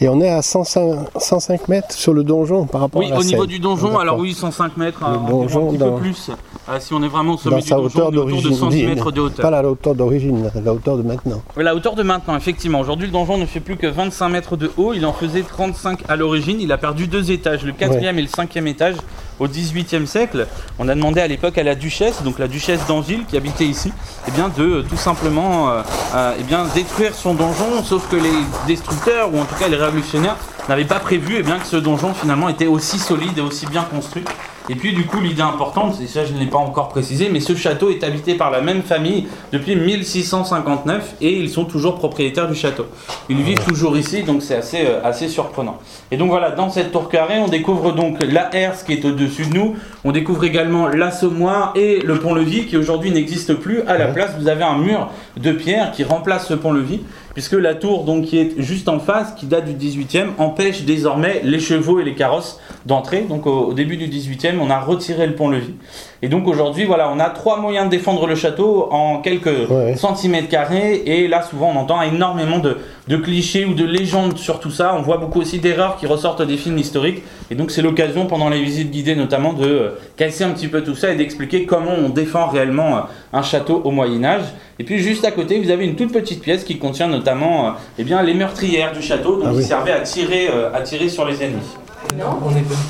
Et 0.00 0.08
on 0.08 0.20
est 0.20 0.28
à 0.28 0.42
105, 0.42 1.68
mètres 1.68 1.92
sur 1.92 2.12
le 2.14 2.22
donjon 2.22 2.66
par 2.66 2.82
rapport 2.82 3.02
à 3.02 3.08
la 3.08 3.16
Oui, 3.16 3.20
au 3.20 3.24
niveau 3.24 3.46
du 3.46 3.58
donjon, 3.58 3.98
alors 3.98 4.18
oui, 4.18 4.32
105 4.32 4.76
mètres, 4.76 5.02
un, 5.04 5.16
donjon 5.28 5.72
petit 5.72 5.78
peu 5.78 5.96
plus. 5.96 6.30
Ah, 6.68 6.78
si 6.78 6.94
on 6.94 7.02
est 7.02 7.08
vraiment 7.08 7.34
au 7.34 7.36
sommet 7.36 7.60
du 7.60 7.68
donjon, 7.68 7.84
hauteur 7.84 8.12
de 8.12 8.52
100 8.52 8.70
mètres 8.70 9.10
de 9.10 9.20
hauteur. 9.20 9.42
Pas 9.42 9.50
la 9.50 9.68
hauteur 9.68 9.96
d'origine, 9.96 10.50
la 10.64 10.72
hauteur 10.72 10.98
de 10.98 11.02
maintenant. 11.02 11.42
La 11.56 11.74
hauteur 11.74 11.96
de 11.96 12.04
maintenant, 12.04 12.36
effectivement. 12.36 12.78
Aujourd'hui, 12.78 13.06
le 13.06 13.12
donjon 13.12 13.38
ne 13.38 13.46
fait 13.46 13.60
plus 13.60 13.76
que 13.76 13.88
25 13.88 14.28
mètres 14.28 14.56
de 14.56 14.70
haut. 14.76 14.92
Il 14.92 15.04
en 15.04 15.12
faisait 15.12 15.42
35 15.42 16.04
à 16.08 16.14
l'origine. 16.14 16.60
Il 16.60 16.70
a 16.70 16.78
perdu 16.78 17.08
deux 17.08 17.32
étages, 17.32 17.64
le 17.64 17.72
quatrième 17.72 18.18
et 18.18 18.22
le 18.22 18.28
cinquième 18.28 18.68
étage 18.68 18.96
au 19.38 19.46
XVIIIe 19.46 20.06
siècle, 20.06 20.46
on 20.78 20.88
a 20.88 20.94
demandé 20.94 21.20
à 21.20 21.26
l'époque 21.26 21.58
à 21.58 21.62
la 21.62 21.74
duchesse, 21.74 22.22
donc 22.22 22.38
la 22.38 22.48
duchesse 22.48 22.86
d'Angille 22.86 23.24
qui 23.26 23.36
habitait 23.36 23.66
ici, 23.66 23.92
eh 24.26 24.30
bien 24.30 24.48
de 24.48 24.62
euh, 24.62 24.82
tout 24.82 24.96
simplement 24.96 25.70
euh, 25.70 25.82
euh, 26.14 26.34
eh 26.38 26.42
bien, 26.42 26.66
détruire 26.74 27.14
son 27.14 27.34
donjon, 27.34 27.82
sauf 27.84 28.08
que 28.08 28.16
les 28.16 28.32
destructeurs, 28.66 29.32
ou 29.32 29.38
en 29.38 29.44
tout 29.44 29.54
cas 29.54 29.68
les 29.68 29.76
révolutionnaires, 29.76 30.36
n'avaient 30.68 30.84
pas 30.84 31.00
prévu 31.00 31.36
eh 31.38 31.42
bien, 31.42 31.58
que 31.58 31.66
ce 31.66 31.76
donjon 31.76 32.14
finalement 32.14 32.48
était 32.48 32.66
aussi 32.66 32.98
solide 32.98 33.38
et 33.38 33.40
aussi 33.40 33.66
bien 33.66 33.82
construit. 33.82 34.24
Et 34.70 34.74
puis 34.74 34.92
du 34.92 35.06
coup, 35.06 35.20
l'idée 35.20 35.40
importante, 35.40 35.98
et 36.02 36.06
ça 36.06 36.26
je 36.26 36.34
ne 36.34 36.38
l'ai 36.38 36.46
pas 36.46 36.58
encore 36.58 36.88
précisé, 36.88 37.30
mais 37.32 37.40
ce 37.40 37.54
château 37.54 37.88
est 37.90 38.04
habité 38.04 38.34
par 38.34 38.50
la 38.50 38.60
même 38.60 38.82
famille 38.82 39.26
depuis 39.50 39.76
1659 39.76 41.14
et 41.22 41.32
ils 41.38 41.48
sont 41.48 41.64
toujours 41.64 41.94
propriétaires 41.94 42.48
du 42.48 42.54
château. 42.54 42.86
Ils 43.30 43.40
vivent 43.40 43.64
toujours 43.64 43.96
ici, 43.96 44.24
donc 44.24 44.42
c'est 44.42 44.56
assez, 44.56 44.84
euh, 44.84 45.00
assez 45.02 45.28
surprenant. 45.28 45.78
Et 46.10 46.18
donc 46.18 46.28
voilà, 46.28 46.50
dans 46.50 46.68
cette 46.68 46.92
tour 46.92 47.08
carrée, 47.08 47.38
on 47.38 47.48
découvre 47.48 47.92
donc 47.92 48.18
la 48.22 48.54
herse 48.54 48.82
qui 48.82 48.92
est 48.92 49.04
au-dessus 49.06 49.46
de 49.46 49.54
nous, 49.54 49.76
on 50.04 50.12
découvre 50.12 50.44
également 50.44 50.86
l'assommoir 50.86 51.72
et 51.74 52.00
le 52.00 52.18
pont-levis 52.18 52.66
qui 52.66 52.76
aujourd'hui 52.76 53.10
n'existe 53.10 53.54
plus. 53.54 53.80
À 53.86 53.96
la 53.96 54.08
place, 54.08 54.32
vous 54.38 54.48
avez 54.48 54.64
un 54.64 54.76
mur 54.76 55.08
de 55.38 55.52
pierre 55.52 55.92
qui 55.92 56.04
remplace 56.04 56.46
ce 56.46 56.54
pont-levis 56.54 57.00
puisque 57.38 57.52
la 57.52 57.76
tour 57.76 58.02
donc, 58.02 58.24
qui 58.24 58.36
est 58.36 58.60
juste 58.60 58.88
en 58.88 58.98
face, 58.98 59.32
qui 59.34 59.46
date 59.46 59.64
du 59.64 59.74
18e, 59.74 60.30
empêche 60.38 60.82
désormais 60.82 61.40
les 61.44 61.60
chevaux 61.60 62.00
et 62.00 62.04
les 62.04 62.16
carrosses 62.16 62.58
d'entrer. 62.84 63.20
Donc 63.20 63.46
au, 63.46 63.72
début 63.74 63.96
du 63.96 64.08
18e, 64.08 64.58
on 64.60 64.70
a 64.70 64.80
retiré 64.80 65.24
le 65.24 65.36
pont-levis. 65.36 65.76
Et 66.20 66.28
donc 66.28 66.48
aujourd'hui, 66.48 66.84
voilà, 66.84 67.12
on 67.14 67.20
a 67.20 67.30
trois 67.30 67.60
moyens 67.60 67.86
de 67.86 67.90
défendre 67.90 68.26
le 68.26 68.34
château 68.34 68.88
en 68.90 69.18
quelques 69.18 69.68
centimètres 69.96 70.48
carrés. 70.48 71.02
Et 71.06 71.28
là, 71.28 71.42
souvent, 71.42 71.70
on 71.72 71.78
entend 71.78 72.02
énormément 72.02 72.58
de, 72.58 72.78
de, 73.06 73.16
clichés 73.16 73.64
ou 73.64 73.74
de 73.74 73.84
légendes 73.84 74.36
sur 74.36 74.58
tout 74.58 74.70
ça. 74.70 74.96
On 74.96 75.02
voit 75.02 75.18
beaucoup 75.18 75.40
aussi 75.40 75.60
d'erreurs 75.60 75.96
qui 75.96 76.06
ressortent 76.06 76.42
des 76.42 76.56
films 76.56 76.78
historiques. 76.78 77.22
Et 77.52 77.54
donc 77.54 77.70
c'est 77.70 77.82
l'occasion, 77.82 78.26
pendant 78.26 78.48
les 78.48 78.60
visites 78.60 78.90
guidées 78.90 79.14
notamment, 79.14 79.52
de 79.52 79.64
euh, 79.64 79.90
casser 80.16 80.42
un 80.42 80.50
petit 80.50 80.66
peu 80.66 80.82
tout 80.82 80.96
ça 80.96 81.12
et 81.12 81.14
d'expliquer 81.14 81.66
comment 81.66 81.92
on 81.92 82.08
défend 82.08 82.48
réellement 82.48 82.96
euh, 82.96 83.00
un 83.32 83.42
château 83.42 83.80
au 83.84 83.92
Moyen 83.92 84.24
Âge. 84.24 84.44
Et 84.80 84.84
puis 84.84 84.98
juste 84.98 85.24
à 85.24 85.30
côté, 85.30 85.60
vous 85.60 85.70
avez 85.70 85.84
une 85.84 85.94
toute 85.94 86.12
petite 86.12 86.42
pièce 86.42 86.64
qui 86.64 86.78
contient 86.78 87.08
notamment 87.08 87.68
euh, 87.68 87.70
eh 87.96 88.02
bien, 88.02 88.22
les 88.22 88.34
meurtrières 88.34 88.92
du 88.92 89.02
château, 89.02 89.36
donc 89.36 89.50
ah 89.52 89.56
qui 89.56 89.62
servaient 89.62 89.92
à 89.92 90.00
tirer, 90.00 90.48
à 90.74 90.80
tirer 90.80 91.08
sur 91.08 91.24
les 91.26 91.42
ennemis. 91.44 91.76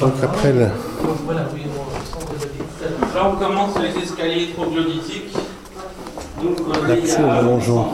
Donc 0.01 0.13
après 0.23 0.53
le... 0.53 0.67
Là, 3.19 3.33
on 3.33 3.37
commence 3.37 3.71
les 3.81 4.01
escaliers 4.01 4.51
troglodytiques. 4.57 5.35
Donc, 6.41 6.57
L'accès 6.87 7.21
au 7.21 7.43
donjon. 7.43 7.85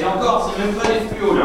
Et 0.00 0.04
encore, 0.04 0.50
c'est 0.50 0.64
même 0.64 0.74
pas 0.74 0.88
les 0.88 1.00
plus 1.06 1.26
hauts 1.26 1.34
là. 1.34 1.44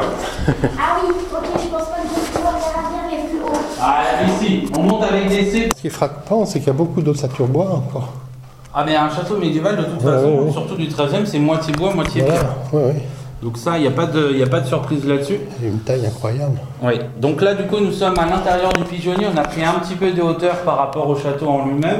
ah 0.79 0.99
oui, 1.03 1.13
ok, 1.33 1.43
je 1.61 1.67
pense 1.67 1.81
pas 1.81 1.95
que 1.97 2.07
je 2.07 2.15
vais 2.15 2.31
pouvoir 2.31 2.53
bien 2.53 3.11
les 3.11 3.27
plus 3.27 3.39
hauts. 3.39 3.61
Ah, 3.81 4.03
ici, 4.25 4.71
on 4.73 4.83
monte 4.83 5.03
avec 5.03 5.27
des 5.27 5.51
C. 5.51 5.69
Ce 5.75 5.81
qui 5.81 5.87
est 5.87 5.89
frappant, 5.89 6.45
c'est 6.45 6.59
qu'il 6.59 6.67
y 6.67 6.71
a 6.71 6.73
beaucoup 6.73 7.01
d'ossature 7.01 7.47
bois 7.47 7.71
encore. 7.71 8.13
Ah 8.73 8.85
mais 8.85 8.95
un 8.95 9.09
château 9.09 9.35
médiéval 9.35 9.75
de 9.75 9.83
toute 9.83 10.01
façon, 10.01 10.49
surtout 10.53 10.75
du 10.75 10.87
13e, 10.87 11.25
c'est 11.25 11.39
moitié 11.39 11.73
bois, 11.73 11.93
moitié 11.93 12.23
pierre. 12.23 12.55
Donc 13.41 13.57
ça, 13.57 13.77
il 13.77 13.81
n'y 13.81 13.87
a, 13.87 13.91
pas 13.91 14.05
de, 14.05 14.43
a 14.43 14.47
pas 14.47 14.59
de 14.59 14.67
surprise 14.67 15.03
là-dessus. 15.05 15.39
Une 15.63 15.79
taille 15.79 16.05
incroyable. 16.05 16.59
Oui, 16.83 16.93
donc 17.19 17.41
là 17.41 17.55
du 17.55 17.63
coup 17.63 17.79
nous 17.79 17.91
sommes 17.91 18.17
à 18.19 18.25
l'intérieur 18.27 18.71
du 18.73 18.83
pigeonnier, 18.83 19.25
on 19.33 19.37
a 19.37 19.41
pris 19.41 19.63
un 19.63 19.79
petit 19.79 19.95
peu 19.95 20.11
de 20.11 20.21
hauteur 20.21 20.57
par 20.57 20.77
rapport 20.77 21.09
au 21.09 21.15
château 21.15 21.47
en 21.47 21.65
lui-même. 21.65 21.97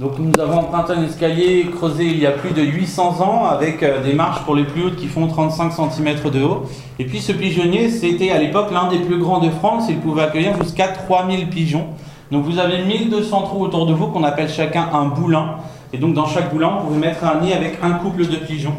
Donc 0.00 0.12
nous 0.18 0.32
avons 0.40 0.60
emprunté 0.60 0.92
un 0.92 1.02
escalier 1.02 1.66
creusé 1.76 2.04
il 2.04 2.18
y 2.20 2.26
a 2.26 2.30
plus 2.30 2.52
de 2.52 2.62
800 2.62 3.20
ans 3.20 3.46
avec 3.46 3.82
euh, 3.82 4.02
des 4.02 4.14
marches 4.14 4.42
pour 4.44 4.54
les 4.54 4.64
plus 4.64 4.84
hautes 4.84 4.96
qui 4.96 5.08
font 5.08 5.26
35 5.26 5.72
cm 5.72 6.30
de 6.30 6.42
haut. 6.42 6.62
Et 6.98 7.04
puis 7.04 7.20
ce 7.20 7.32
pigeonnier, 7.32 7.90
c'était 7.90 8.30
à 8.30 8.38
l'époque 8.38 8.70
l'un 8.72 8.88
des 8.88 9.00
plus 9.00 9.18
grands 9.18 9.40
de 9.40 9.50
France, 9.50 9.86
il 9.90 9.98
pouvait 9.98 10.22
accueillir 10.22 10.52
jusqu'à 10.62 10.88
3000 10.88 11.50
pigeons. 11.50 11.86
Donc 12.30 12.44
vous 12.44 12.58
avez 12.58 12.84
1200 12.84 13.42
trous 13.42 13.64
autour 13.64 13.86
de 13.86 13.92
vous 13.92 14.06
qu'on 14.06 14.22
appelle 14.24 14.48
chacun 14.48 14.88
un 14.92 15.06
boulin. 15.06 15.56
Et 15.92 15.98
donc 15.98 16.14
dans 16.14 16.26
chaque 16.26 16.50
boulin, 16.50 16.78
vous 16.80 16.88
pouvez 16.88 17.00
mettre 17.00 17.24
un 17.24 17.40
nid 17.40 17.52
avec 17.52 17.78
un 17.82 17.92
couple 17.94 18.26
de 18.26 18.36
pigeons. 18.36 18.74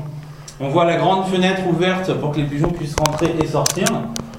On 0.62 0.68
voit 0.68 0.84
la 0.84 0.98
grande 0.98 1.25
fenêtre 1.28 1.62
ouverte 1.70 2.13
pour 2.16 2.32
que 2.34 2.38
les 2.38 2.44
pigeons 2.44 2.68
puissent 2.68 2.96
rentrer 2.98 3.34
et 3.42 3.48
sortir. 3.48 3.86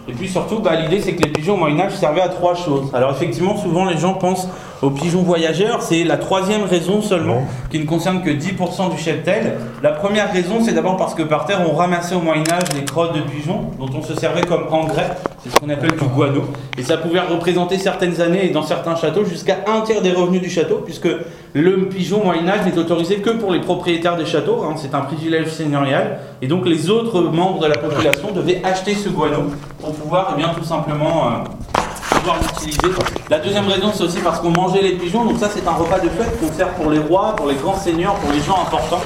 Et 0.06 0.12
puis 0.12 0.28
surtout, 0.28 0.58
bah, 0.58 0.76
l'idée 0.76 1.00
c'est 1.00 1.14
que 1.14 1.22
les 1.22 1.30
pigeons 1.30 1.54
au 1.54 1.56
Moyen-Âge 1.56 1.94
servaient 1.94 2.20
à 2.20 2.28
trois 2.28 2.54
choses. 2.54 2.90
Alors 2.92 3.12
effectivement, 3.12 3.56
souvent 3.56 3.86
les 3.86 3.96
gens 3.96 4.12
pensent 4.12 4.46
aux 4.82 4.90
pigeons 4.90 5.22
voyageurs, 5.22 5.80
c'est 5.80 6.04
la 6.04 6.18
troisième 6.18 6.64
raison 6.64 7.00
seulement, 7.00 7.44
qui 7.70 7.78
ne 7.78 7.86
concerne 7.86 8.22
que 8.22 8.28
10% 8.28 8.90
du 8.90 8.98
cheptel. 8.98 9.56
La 9.82 9.92
première 9.92 10.30
raison, 10.30 10.58
c'est 10.62 10.72
d'abord 10.72 10.98
parce 10.98 11.14
que 11.14 11.22
par 11.22 11.46
terre, 11.46 11.62
on 11.66 11.74
ramassait 11.74 12.14
au 12.14 12.20
Moyen-Âge 12.20 12.64
les 12.74 12.84
crottes 12.84 13.14
de 13.14 13.22
pigeons, 13.22 13.70
dont 13.78 13.88
on 13.96 14.02
se 14.02 14.14
servait 14.14 14.42
comme 14.42 14.66
engrais, 14.70 15.16
c'est 15.42 15.50
ce 15.50 15.56
qu'on 15.56 15.68
appelle 15.70 15.92
du 15.92 16.04
guano. 16.04 16.42
Et 16.76 16.82
ça 16.82 16.96
pouvait 16.96 17.20
représenter 17.20 17.78
certaines 17.78 18.20
années, 18.20 18.46
et 18.46 18.50
dans 18.50 18.62
certains 18.62 18.96
châteaux, 18.96 19.24
jusqu'à 19.24 19.58
un 19.66 19.80
tiers 19.80 20.02
des 20.02 20.12
revenus 20.12 20.42
du 20.42 20.50
château, 20.50 20.82
puisque 20.84 21.08
le 21.52 21.88
pigeon 21.88 22.22
Moyen-Âge 22.24 22.66
n'est 22.66 22.78
autorisé 22.78 23.16
que 23.16 23.30
pour 23.30 23.50
les 23.50 23.60
propriétaires 23.60 24.16
des 24.16 24.26
châteaux, 24.26 24.62
hein, 24.64 24.74
c'est 24.76 24.94
un 24.94 25.00
privilège 25.00 25.48
seigneurial, 25.48 26.18
et 26.42 26.46
donc 26.46 26.66
les 26.66 26.90
autres 26.90 27.20
membres 27.22 27.60
de 27.60 27.66
la 27.66 27.78
population 27.78 28.32
devaient 28.32 28.60
acheter 28.64 28.94
ce 28.94 29.08
guano 29.08 29.44
pour 29.80 29.92
pouvoir, 29.94 30.34
eh 30.34 30.38
bien, 30.38 30.50
tout 30.56 30.64
simplement... 30.64 31.26
euh, 31.26 31.30
pouvoir 32.10 32.38
l'utiliser. 32.42 32.78
La 33.30 33.38
deuxième 33.38 33.66
raison, 33.66 33.90
c'est 33.94 34.02
aussi 34.02 34.18
parce 34.18 34.40
qu'on 34.40 34.50
mangeait 34.50 34.82
les 34.82 34.92
pigeons. 34.92 35.24
Donc 35.24 35.38
ça, 35.38 35.48
c'est 35.48 35.66
un 35.66 35.72
repas 35.72 36.00
de 36.00 36.08
fête 36.08 36.38
qu'on 36.38 36.52
sert 36.52 36.68
pour 36.74 36.90
les 36.90 36.98
rois, 36.98 37.34
pour 37.36 37.46
les 37.46 37.54
grands 37.54 37.78
seigneurs, 37.78 38.14
pour 38.16 38.32
les 38.32 38.40
gens 38.40 38.60
importants. 38.60 39.00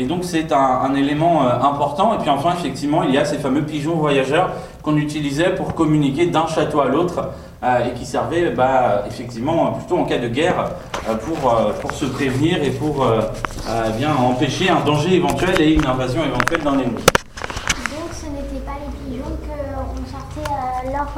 Et 0.00 0.04
donc 0.04 0.24
c'est 0.24 0.50
un, 0.50 0.94
élément 0.94 1.44
euh, 1.44 1.60
important. 1.60 2.14
Et 2.14 2.18
puis 2.18 2.30
enfin, 2.30 2.54
effectivement, 2.58 3.02
il 3.02 3.14
y 3.14 3.18
a 3.18 3.26
ces 3.26 3.36
fameux 3.36 3.60
pigeons 3.60 3.96
voyageurs 3.96 4.50
qu'on 4.82 4.96
utilisait 4.96 5.54
pour 5.54 5.74
communiquer 5.74 6.24
d'un 6.24 6.46
château 6.46 6.80
à 6.80 6.88
l'autre 6.88 7.28
euh, 7.62 7.84
et 7.86 7.92
qui 7.92 8.06
servaient 8.06 8.48
bah, 8.48 9.04
effectivement 9.06 9.72
plutôt 9.72 9.98
en 9.98 10.04
cas 10.04 10.16
de 10.16 10.28
guerre 10.28 10.70
euh, 11.06 11.16
pour, 11.16 11.54
pour 11.82 11.92
se 11.92 12.06
prévenir 12.06 12.62
et 12.62 12.70
pour 12.70 13.06
bien 13.98 14.14
empêcher 14.16 14.70
un 14.70 14.80
danger 14.80 15.16
éventuel 15.16 15.60
et 15.60 15.74
une 15.74 15.86
invasion 15.86 16.24
éventuelle 16.24 16.62
d'un 16.62 16.78
ennemi. 16.78 16.94
Donc 16.94 18.10
ce 18.10 18.24
n'était 18.24 18.64
pas 18.64 18.78
les 18.80 19.12
pigeons 19.12 19.36
qu'on 19.44 20.06
sortait 20.06 20.50
lors 20.96 21.12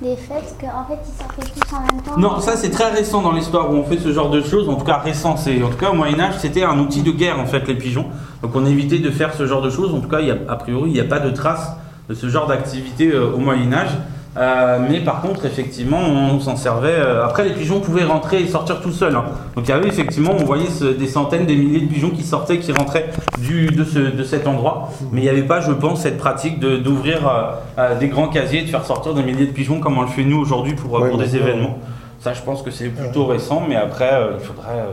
qu'en 0.00 0.84
fait 0.84 0.98
ils 1.06 1.60
tous 1.60 1.74
en 1.74 1.80
même. 1.80 2.02
Non, 2.18 2.40
ça 2.40 2.56
c'est 2.56 2.70
très 2.70 2.90
récent 2.90 3.22
dans 3.22 3.32
l'histoire 3.32 3.72
où 3.72 3.74
on 3.74 3.84
fait 3.84 3.98
ce 3.98 4.12
genre 4.12 4.30
de 4.30 4.40
choses. 4.42 4.68
En 4.68 4.76
tout 4.76 4.84
cas 4.84 4.98
récent, 4.98 5.36
c'est 5.36 5.62
en 5.62 5.68
tout 5.68 5.76
cas 5.76 5.90
au 5.90 5.94
Moyen 5.94 6.20
Âge, 6.20 6.34
c'était 6.38 6.62
un 6.62 6.78
outil 6.78 7.02
de 7.02 7.10
guerre 7.10 7.40
en 7.40 7.46
fait 7.46 7.66
les 7.66 7.74
pigeons. 7.74 8.06
Donc 8.42 8.54
on 8.54 8.64
évitait 8.64 9.00
de 9.00 9.10
faire 9.10 9.34
ce 9.34 9.46
genre 9.46 9.62
de 9.62 9.70
choses. 9.70 9.94
En 9.94 10.00
tout 10.00 10.08
cas, 10.08 10.18
a 10.48 10.56
priori, 10.56 10.90
il 10.90 10.92
n'y 10.94 11.00
a 11.00 11.04
pas 11.04 11.18
de 11.18 11.30
traces 11.30 11.72
de 12.08 12.14
ce 12.14 12.28
genre 12.28 12.46
d'activité 12.46 13.12
euh, 13.12 13.32
au 13.32 13.38
Moyen 13.38 13.72
Âge. 13.72 13.90
Euh, 14.38 14.78
mais 14.88 15.00
par 15.00 15.20
contre, 15.20 15.46
effectivement, 15.46 15.98
on 15.98 16.38
s'en 16.38 16.54
servait. 16.54 16.90
euh, 16.92 17.24
après, 17.24 17.44
les 17.44 17.54
pigeons 17.54 17.80
pouvaient 17.80 18.04
rentrer 18.04 18.40
et 18.40 18.46
sortir 18.46 18.80
tout 18.80 18.92
seuls. 18.92 19.16
hein. 19.16 19.24
Donc 19.56 19.64
il 19.66 19.70
y 19.70 19.72
avait 19.72 19.88
effectivement, 19.88 20.30
on 20.38 20.44
voyait 20.44 20.68
ce- 20.70 20.84
des 20.84 21.08
centaines, 21.08 21.44
des 21.44 21.56
milliers 21.56 21.80
de 21.80 21.92
pigeons 21.92 22.10
qui 22.10 22.22
sortaient, 22.22 22.58
qui 22.58 22.70
rentraient 22.70 23.08
du, 23.40 23.66
de, 23.66 23.82
ce, 23.82 23.98
de 23.98 24.22
cet 24.22 24.46
endroit. 24.46 24.90
Mais 25.10 25.22
il 25.22 25.24
n'y 25.24 25.28
avait 25.30 25.42
pas, 25.42 25.60
je 25.60 25.72
pense, 25.72 26.02
cette 26.02 26.18
pratique 26.18 26.60
d'ouvrir 26.60 27.26
euh, 27.28 27.42
euh, 27.78 27.98
des 27.98 28.06
grands 28.08 28.28
casiers, 28.28 28.62
de 28.62 28.68
faire 28.68 28.84
sortir 28.84 29.12
des 29.14 29.24
milliers 29.24 29.46
de 29.46 29.52
pigeons 29.52 29.80
comme 29.80 29.98
on 29.98 30.02
le 30.02 30.08
fait 30.08 30.24
nous 30.24 30.38
aujourd'hui 30.38 30.74
pour, 30.74 30.92
Ouais, 30.92 31.08
pour 31.08 31.18
des 31.18 31.34
événements. 31.36 31.78
Ça, 32.20 32.32
je 32.32 32.42
pense 32.42 32.62
que 32.62 32.70
c'est 32.70 32.88
plutôt 32.88 33.26
récent, 33.26 33.62
mais 33.68 33.76
après, 33.76 34.10
il 34.38 34.44
faudrait, 34.44 34.84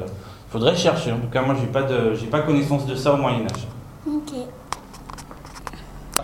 faudrait 0.49 0.75
chercher. 0.75 1.11
En 1.11 1.17
tout 1.17 1.27
cas, 1.31 1.41
moi, 1.43 1.55
j'ai 1.59 1.67
pas 1.67 1.83
de, 1.83 2.15
j'ai 2.15 2.27
pas 2.27 2.39
connaissance 2.39 2.85
de 2.87 2.95
ça 2.95 3.13
au 3.13 3.17
Moyen 3.17 3.41
Âge. 3.45 3.64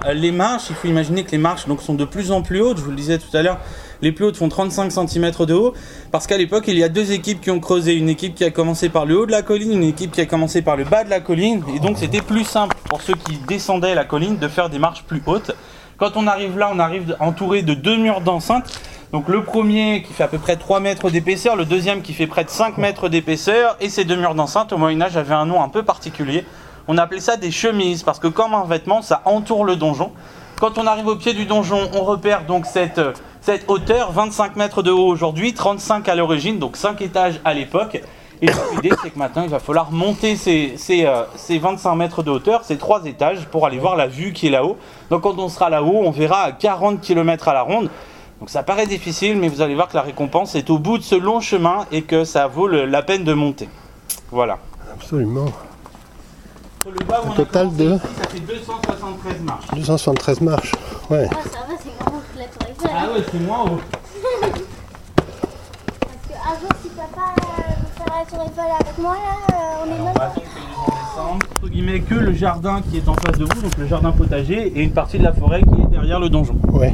Euh, 0.06 0.14
Les 0.14 0.32
marches, 0.32 0.70
il 0.70 0.76
faut 0.76 0.88
imaginer 0.88 1.24
que 1.24 1.32
les 1.32 1.38
marches 1.38 1.68
donc, 1.68 1.82
sont 1.82 1.94
de 1.94 2.06
plus 2.06 2.32
en 2.32 2.42
plus 2.42 2.62
hautes. 2.62 2.78
Je 2.78 2.84
vous 2.84 2.90
le 2.90 2.96
disais 2.96 3.18
tout 3.18 3.36
à 3.36 3.42
l'heure, 3.42 3.60
les 4.02 4.12
plus 4.12 4.26
hautes 4.26 4.38
font 4.38 4.50
35 4.50 4.92
cm 4.92 5.32
de 5.46 5.54
haut. 5.54 5.74
Parce 6.12 6.28
qu'à 6.28 6.38
l'époque, 6.38 6.66
il 6.68 6.78
y 6.78 6.84
a 6.84 6.90
deux 6.90 7.12
équipes 7.12 7.42
qui 7.42 7.52
ont 7.52 7.60
creusé. 7.60 7.96
Une 7.96 8.10
équipe 8.10 8.36
qui 8.36 8.44
a 8.44 8.52
commencé 8.52 8.90
par 8.90 9.06
le 9.06 9.18
haut 9.18 9.26
de 9.26 9.32
la 9.32 9.42
colline, 9.42 9.74
une 9.74 9.84
équipe 9.84 10.12
qui 10.12 10.22
a 10.22 10.26
commencé 10.26 10.62
par 10.62 10.76
le 10.76 10.84
bas 10.84 11.04
de 11.04 11.10
la 11.10 11.20
colline. 11.20 11.64
Et 11.76 11.80
donc, 11.80 11.98
c'était 11.98 12.22
plus 12.22 12.44
simple 12.44 12.76
pour 12.90 13.02
ceux 13.02 13.14
qui 13.14 13.38
descendaient 13.48 13.96
la 13.96 14.06
colline 14.06 14.38
de 14.38 14.48
faire 14.48 14.70
des 14.70 14.80
marches 14.80 15.04
plus 15.04 15.22
hautes. 15.26 15.52
Quand 15.98 16.18
on 16.18 16.26
arrive 16.26 16.58
là, 16.58 16.72
on 16.74 16.80
arrive 16.80 17.16
entouré 17.20 17.62
de 17.62 17.76
deux 17.76 17.98
murs 17.98 18.22
d'enceinte. 18.22 18.82
Donc 19.12 19.28
le 19.28 19.44
premier 19.44 20.04
qui 20.04 20.14
fait 20.14 20.24
à 20.24 20.30
peu 20.30 20.38
près 20.38 20.56
3 20.56 20.80
mètres 20.80 21.10
d'épaisseur, 21.10 21.58
le 21.58 21.66
deuxième 21.66 22.02
qui 22.02 22.14
fait 22.14 22.28
près 22.28 22.46
de 22.46 22.50
5 22.50 22.78
mètres 22.78 23.10
d'épaisseur, 23.10 23.76
et 23.82 23.90
ces 23.90 24.06
deux 24.06 24.16
murs 24.16 24.36
d'enceinte 24.36 24.72
au 24.72 24.78
Moyen 24.78 25.02
Âge 25.02 25.18
avaient 25.18 25.36
un 25.36 25.46
nom 25.46 25.62
un 25.62 25.68
peu 25.68 25.84
particulier. 25.84 26.46
On 26.94 26.98
appelait 26.98 27.22
ça 27.22 27.38
des 27.38 27.52
chemises, 27.52 28.04
parce 28.04 28.20
que 28.20 28.28
comme 28.28 28.54
un 28.54 28.66
vêtement, 28.66 29.02
ça 29.02 29.22
entoure 29.24 29.64
le 29.64 29.78
donjon. 29.78 30.12
Quand 30.60 30.78
on 30.78 30.86
arrive 30.86 31.08
au 31.08 31.16
pied 31.16 31.32
du 31.32 31.46
donjon, 31.46 31.90
on 31.94 32.04
repère 32.04 32.46
donc 32.46 32.66
cette, 32.66 32.98
euh, 32.98 33.14
cette 33.40 33.64
hauteur, 33.70 34.12
25 34.12 34.58
mètres 34.58 34.84
de 34.84 34.92
haut 34.92 35.08
aujourd'hui, 35.08 35.54
35 35.54 36.10
à 36.10 36.16
l'origine, 36.16 36.60
donc 36.60 36.76
5 36.76 37.02
étages 37.02 37.40
à 37.46 37.54
l'époque. 37.54 38.02
Et 38.42 38.48
l'idée, 38.76 38.92
c'est 39.02 39.12
que 39.12 39.18
maintenant, 39.18 39.44
il 39.44 39.50
va 39.50 39.60
falloir 39.60 39.94
monter 39.94 40.36
ces, 40.36 40.74
ces, 40.76 41.06
euh, 41.06 41.24
ces 41.38 41.60
25 41.60 41.96
mètres 41.96 42.24
de 42.24 42.30
hauteur, 42.30 42.66
ces 42.66 42.78
trois 42.78 43.06
étages, 43.06 43.46
pour 43.46 43.66
aller 43.66 43.80
voir 43.80 43.96
la 43.96 44.08
vue 44.08 44.34
qui 44.34 44.48
est 44.48 44.52
là-haut. 44.52 44.76
Donc 45.10 45.22
quand 45.22 45.40
on 45.40 45.48
sera 45.48 45.70
là-haut, 45.70 46.02
on 46.04 46.12
verra 46.12 46.42
à 46.42 46.52
40 46.52 47.00
km 47.00 47.48
à 47.48 47.54
la 47.54 47.62
ronde. 47.62 47.90
Donc 48.42 48.50
ça 48.50 48.64
paraît 48.64 48.88
difficile, 48.88 49.38
mais 49.38 49.48
vous 49.48 49.62
allez 49.62 49.76
voir 49.76 49.88
que 49.88 49.96
la 49.96 50.04
récompense 50.04 50.56
est 50.56 50.70
au 50.70 50.78
bout 50.78 50.98
de 50.98 51.04
ce 51.04 51.16
long 51.16 51.40
chemin 51.40 51.86
et 51.90 52.02
que 52.02 52.26
ça 52.26 52.48
vaut 52.48 52.68
la 52.68 53.02
peine 53.02 53.24
de 53.24 53.32
monter. 53.32 53.70
Voilà. 54.30 54.58
Absolument. 54.94 55.46
Le 56.86 57.06
bas 57.06 57.22
où 57.24 57.28
on 57.28 57.32
a 57.32 57.36
total 57.36 57.68
commencé 57.68 57.84
de- 57.86 57.98
Ça 57.98 58.30
fait 58.30 58.40
273 58.40 59.42
marches. 59.42 59.68
273 59.76 60.42
marches. 60.42 60.72
Ouais. 61.10 61.28
Ah, 61.32 61.36
ça 61.44 61.60
va, 61.60 61.76
c'est 61.80 61.90
vraiment 62.04 62.22
que 62.34 62.40
la 62.40 62.46
tour 62.46 62.68
Eiffel. 62.70 62.92
Ah 62.94 63.06
ouais, 63.14 63.24
c'est 63.32 63.40
moins 63.40 63.64
haut. 63.64 63.80
Parce 66.02 66.28
qu'un 66.28 66.60
jour, 66.60 66.70
si 66.82 66.90
papa 66.90 67.36
euh, 67.38 67.72
veut 67.82 67.88
faire 67.98 68.14
la 68.18 68.26
tour 68.26 68.42
Eiffel 68.42 68.72
avec 68.80 68.98
moi, 68.98 69.14
là, 69.16 69.56
euh, 69.56 69.84
on 69.84 69.88
est 69.88 70.00
On 70.00 70.04
va 70.06 70.32
les 70.36 70.42
gens 70.42 70.86
descendent. 70.88 71.44
Entre 71.62 71.70
guillemets, 71.70 72.00
que 72.02 72.16
le 72.16 72.34
jardin 72.34 72.82
qui 72.82 72.98
est 72.98 73.08
en 73.08 73.14
face 73.14 73.38
de 73.38 73.46
vous, 73.46 73.62
donc 73.62 73.78
le 73.78 73.88
jardin 73.88 74.12
potager, 74.12 74.68
et 74.76 74.82
une 74.82 74.94
partie 74.94 75.20
de 75.20 75.24
la 75.24 75.34
forêt 75.34 75.62
qui 75.62 75.82
est 75.82 75.88
derrière 75.92 76.20
le 76.20 76.30
donjon. 76.30 76.56
Ouais. 76.72 76.94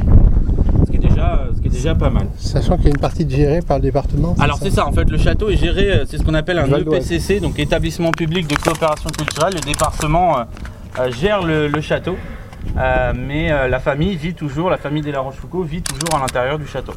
Déjà, 1.78 1.94
pas 1.94 2.10
mal. 2.10 2.26
Sachant 2.38 2.74
qu'il 2.76 2.86
y 2.86 2.88
a 2.88 2.90
une 2.90 2.98
partie 3.00 3.24
de 3.24 3.30
gérée 3.30 3.60
par 3.62 3.76
le 3.78 3.82
département. 3.82 4.34
Alors 4.40 4.58
c'est 4.60 4.70
ça, 4.72 4.84
en 4.86 4.92
fait, 4.92 5.08
le 5.08 5.16
château 5.16 5.48
est 5.48 5.56
géré, 5.56 5.90
euh, 5.92 6.04
c'est 6.08 6.18
ce 6.18 6.24
qu'on 6.24 6.34
appelle 6.34 6.58
un. 6.58 6.66
EPCC, 6.66 7.38
donc 7.38 7.58
établissement 7.60 8.10
public 8.10 8.48
de 8.48 8.56
coopération 8.56 9.08
culturelle. 9.10 9.54
Le 9.54 9.60
département 9.60 10.38
euh, 10.40 10.44
euh, 10.98 11.10
gère 11.12 11.42
le, 11.42 11.68
le 11.68 11.80
château, 11.80 12.16
Euh, 12.76 13.12
mais 13.16 13.50
euh, 13.52 13.68
la 13.68 13.78
famille 13.78 14.16
vit 14.16 14.34
toujours, 14.34 14.68
la 14.68 14.76
famille 14.76 15.02
des 15.02 15.12
La 15.12 15.20
Rochefoucauld 15.20 15.66
vit 15.66 15.80
toujours 15.82 16.16
à 16.16 16.20
l'intérieur 16.20 16.58
du 16.58 16.66
château. 16.66 16.92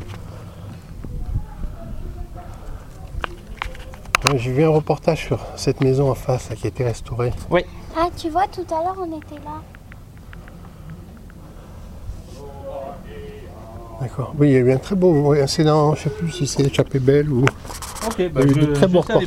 J'ai 4.35 4.51
vu 4.51 4.63
un 4.63 4.69
reportage 4.69 5.19
sur 5.25 5.39
cette 5.55 5.81
maison 5.81 6.09
en 6.09 6.15
face 6.15 6.49
là, 6.49 6.55
qui 6.55 6.65
a 6.65 6.69
été 6.69 6.83
restaurée. 6.83 7.31
Ah, 7.97 8.07
tu 8.17 8.29
vois, 8.29 8.47
tout 8.47 8.65
à 8.73 8.83
l'heure, 8.83 8.97
on 8.99 9.17
était 9.17 9.41
là. 9.45 9.61
D'accord. 14.01 14.33
Oui, 14.39 14.49
il 14.49 14.53
y 14.53 14.55
a 14.55 14.59
eu 14.59 14.71
un 14.71 14.77
très 14.77 14.95
beau. 14.95 15.35
dans, 15.63 15.93
je 15.93 16.03
sais 16.03 16.09
plus 16.09 16.31
si 16.31 16.47
c'est 16.47 16.63
l'échappée 16.63 16.97
belle 16.97 17.31
ou. 17.31 17.45
Ok, 18.07 18.31
bah, 18.33 18.41
Il 18.43 18.57
y 18.57 18.59
a 18.59 18.63
eu 18.63 18.65
de 18.65 18.73
très 18.73 18.87
beaux 18.87 19.03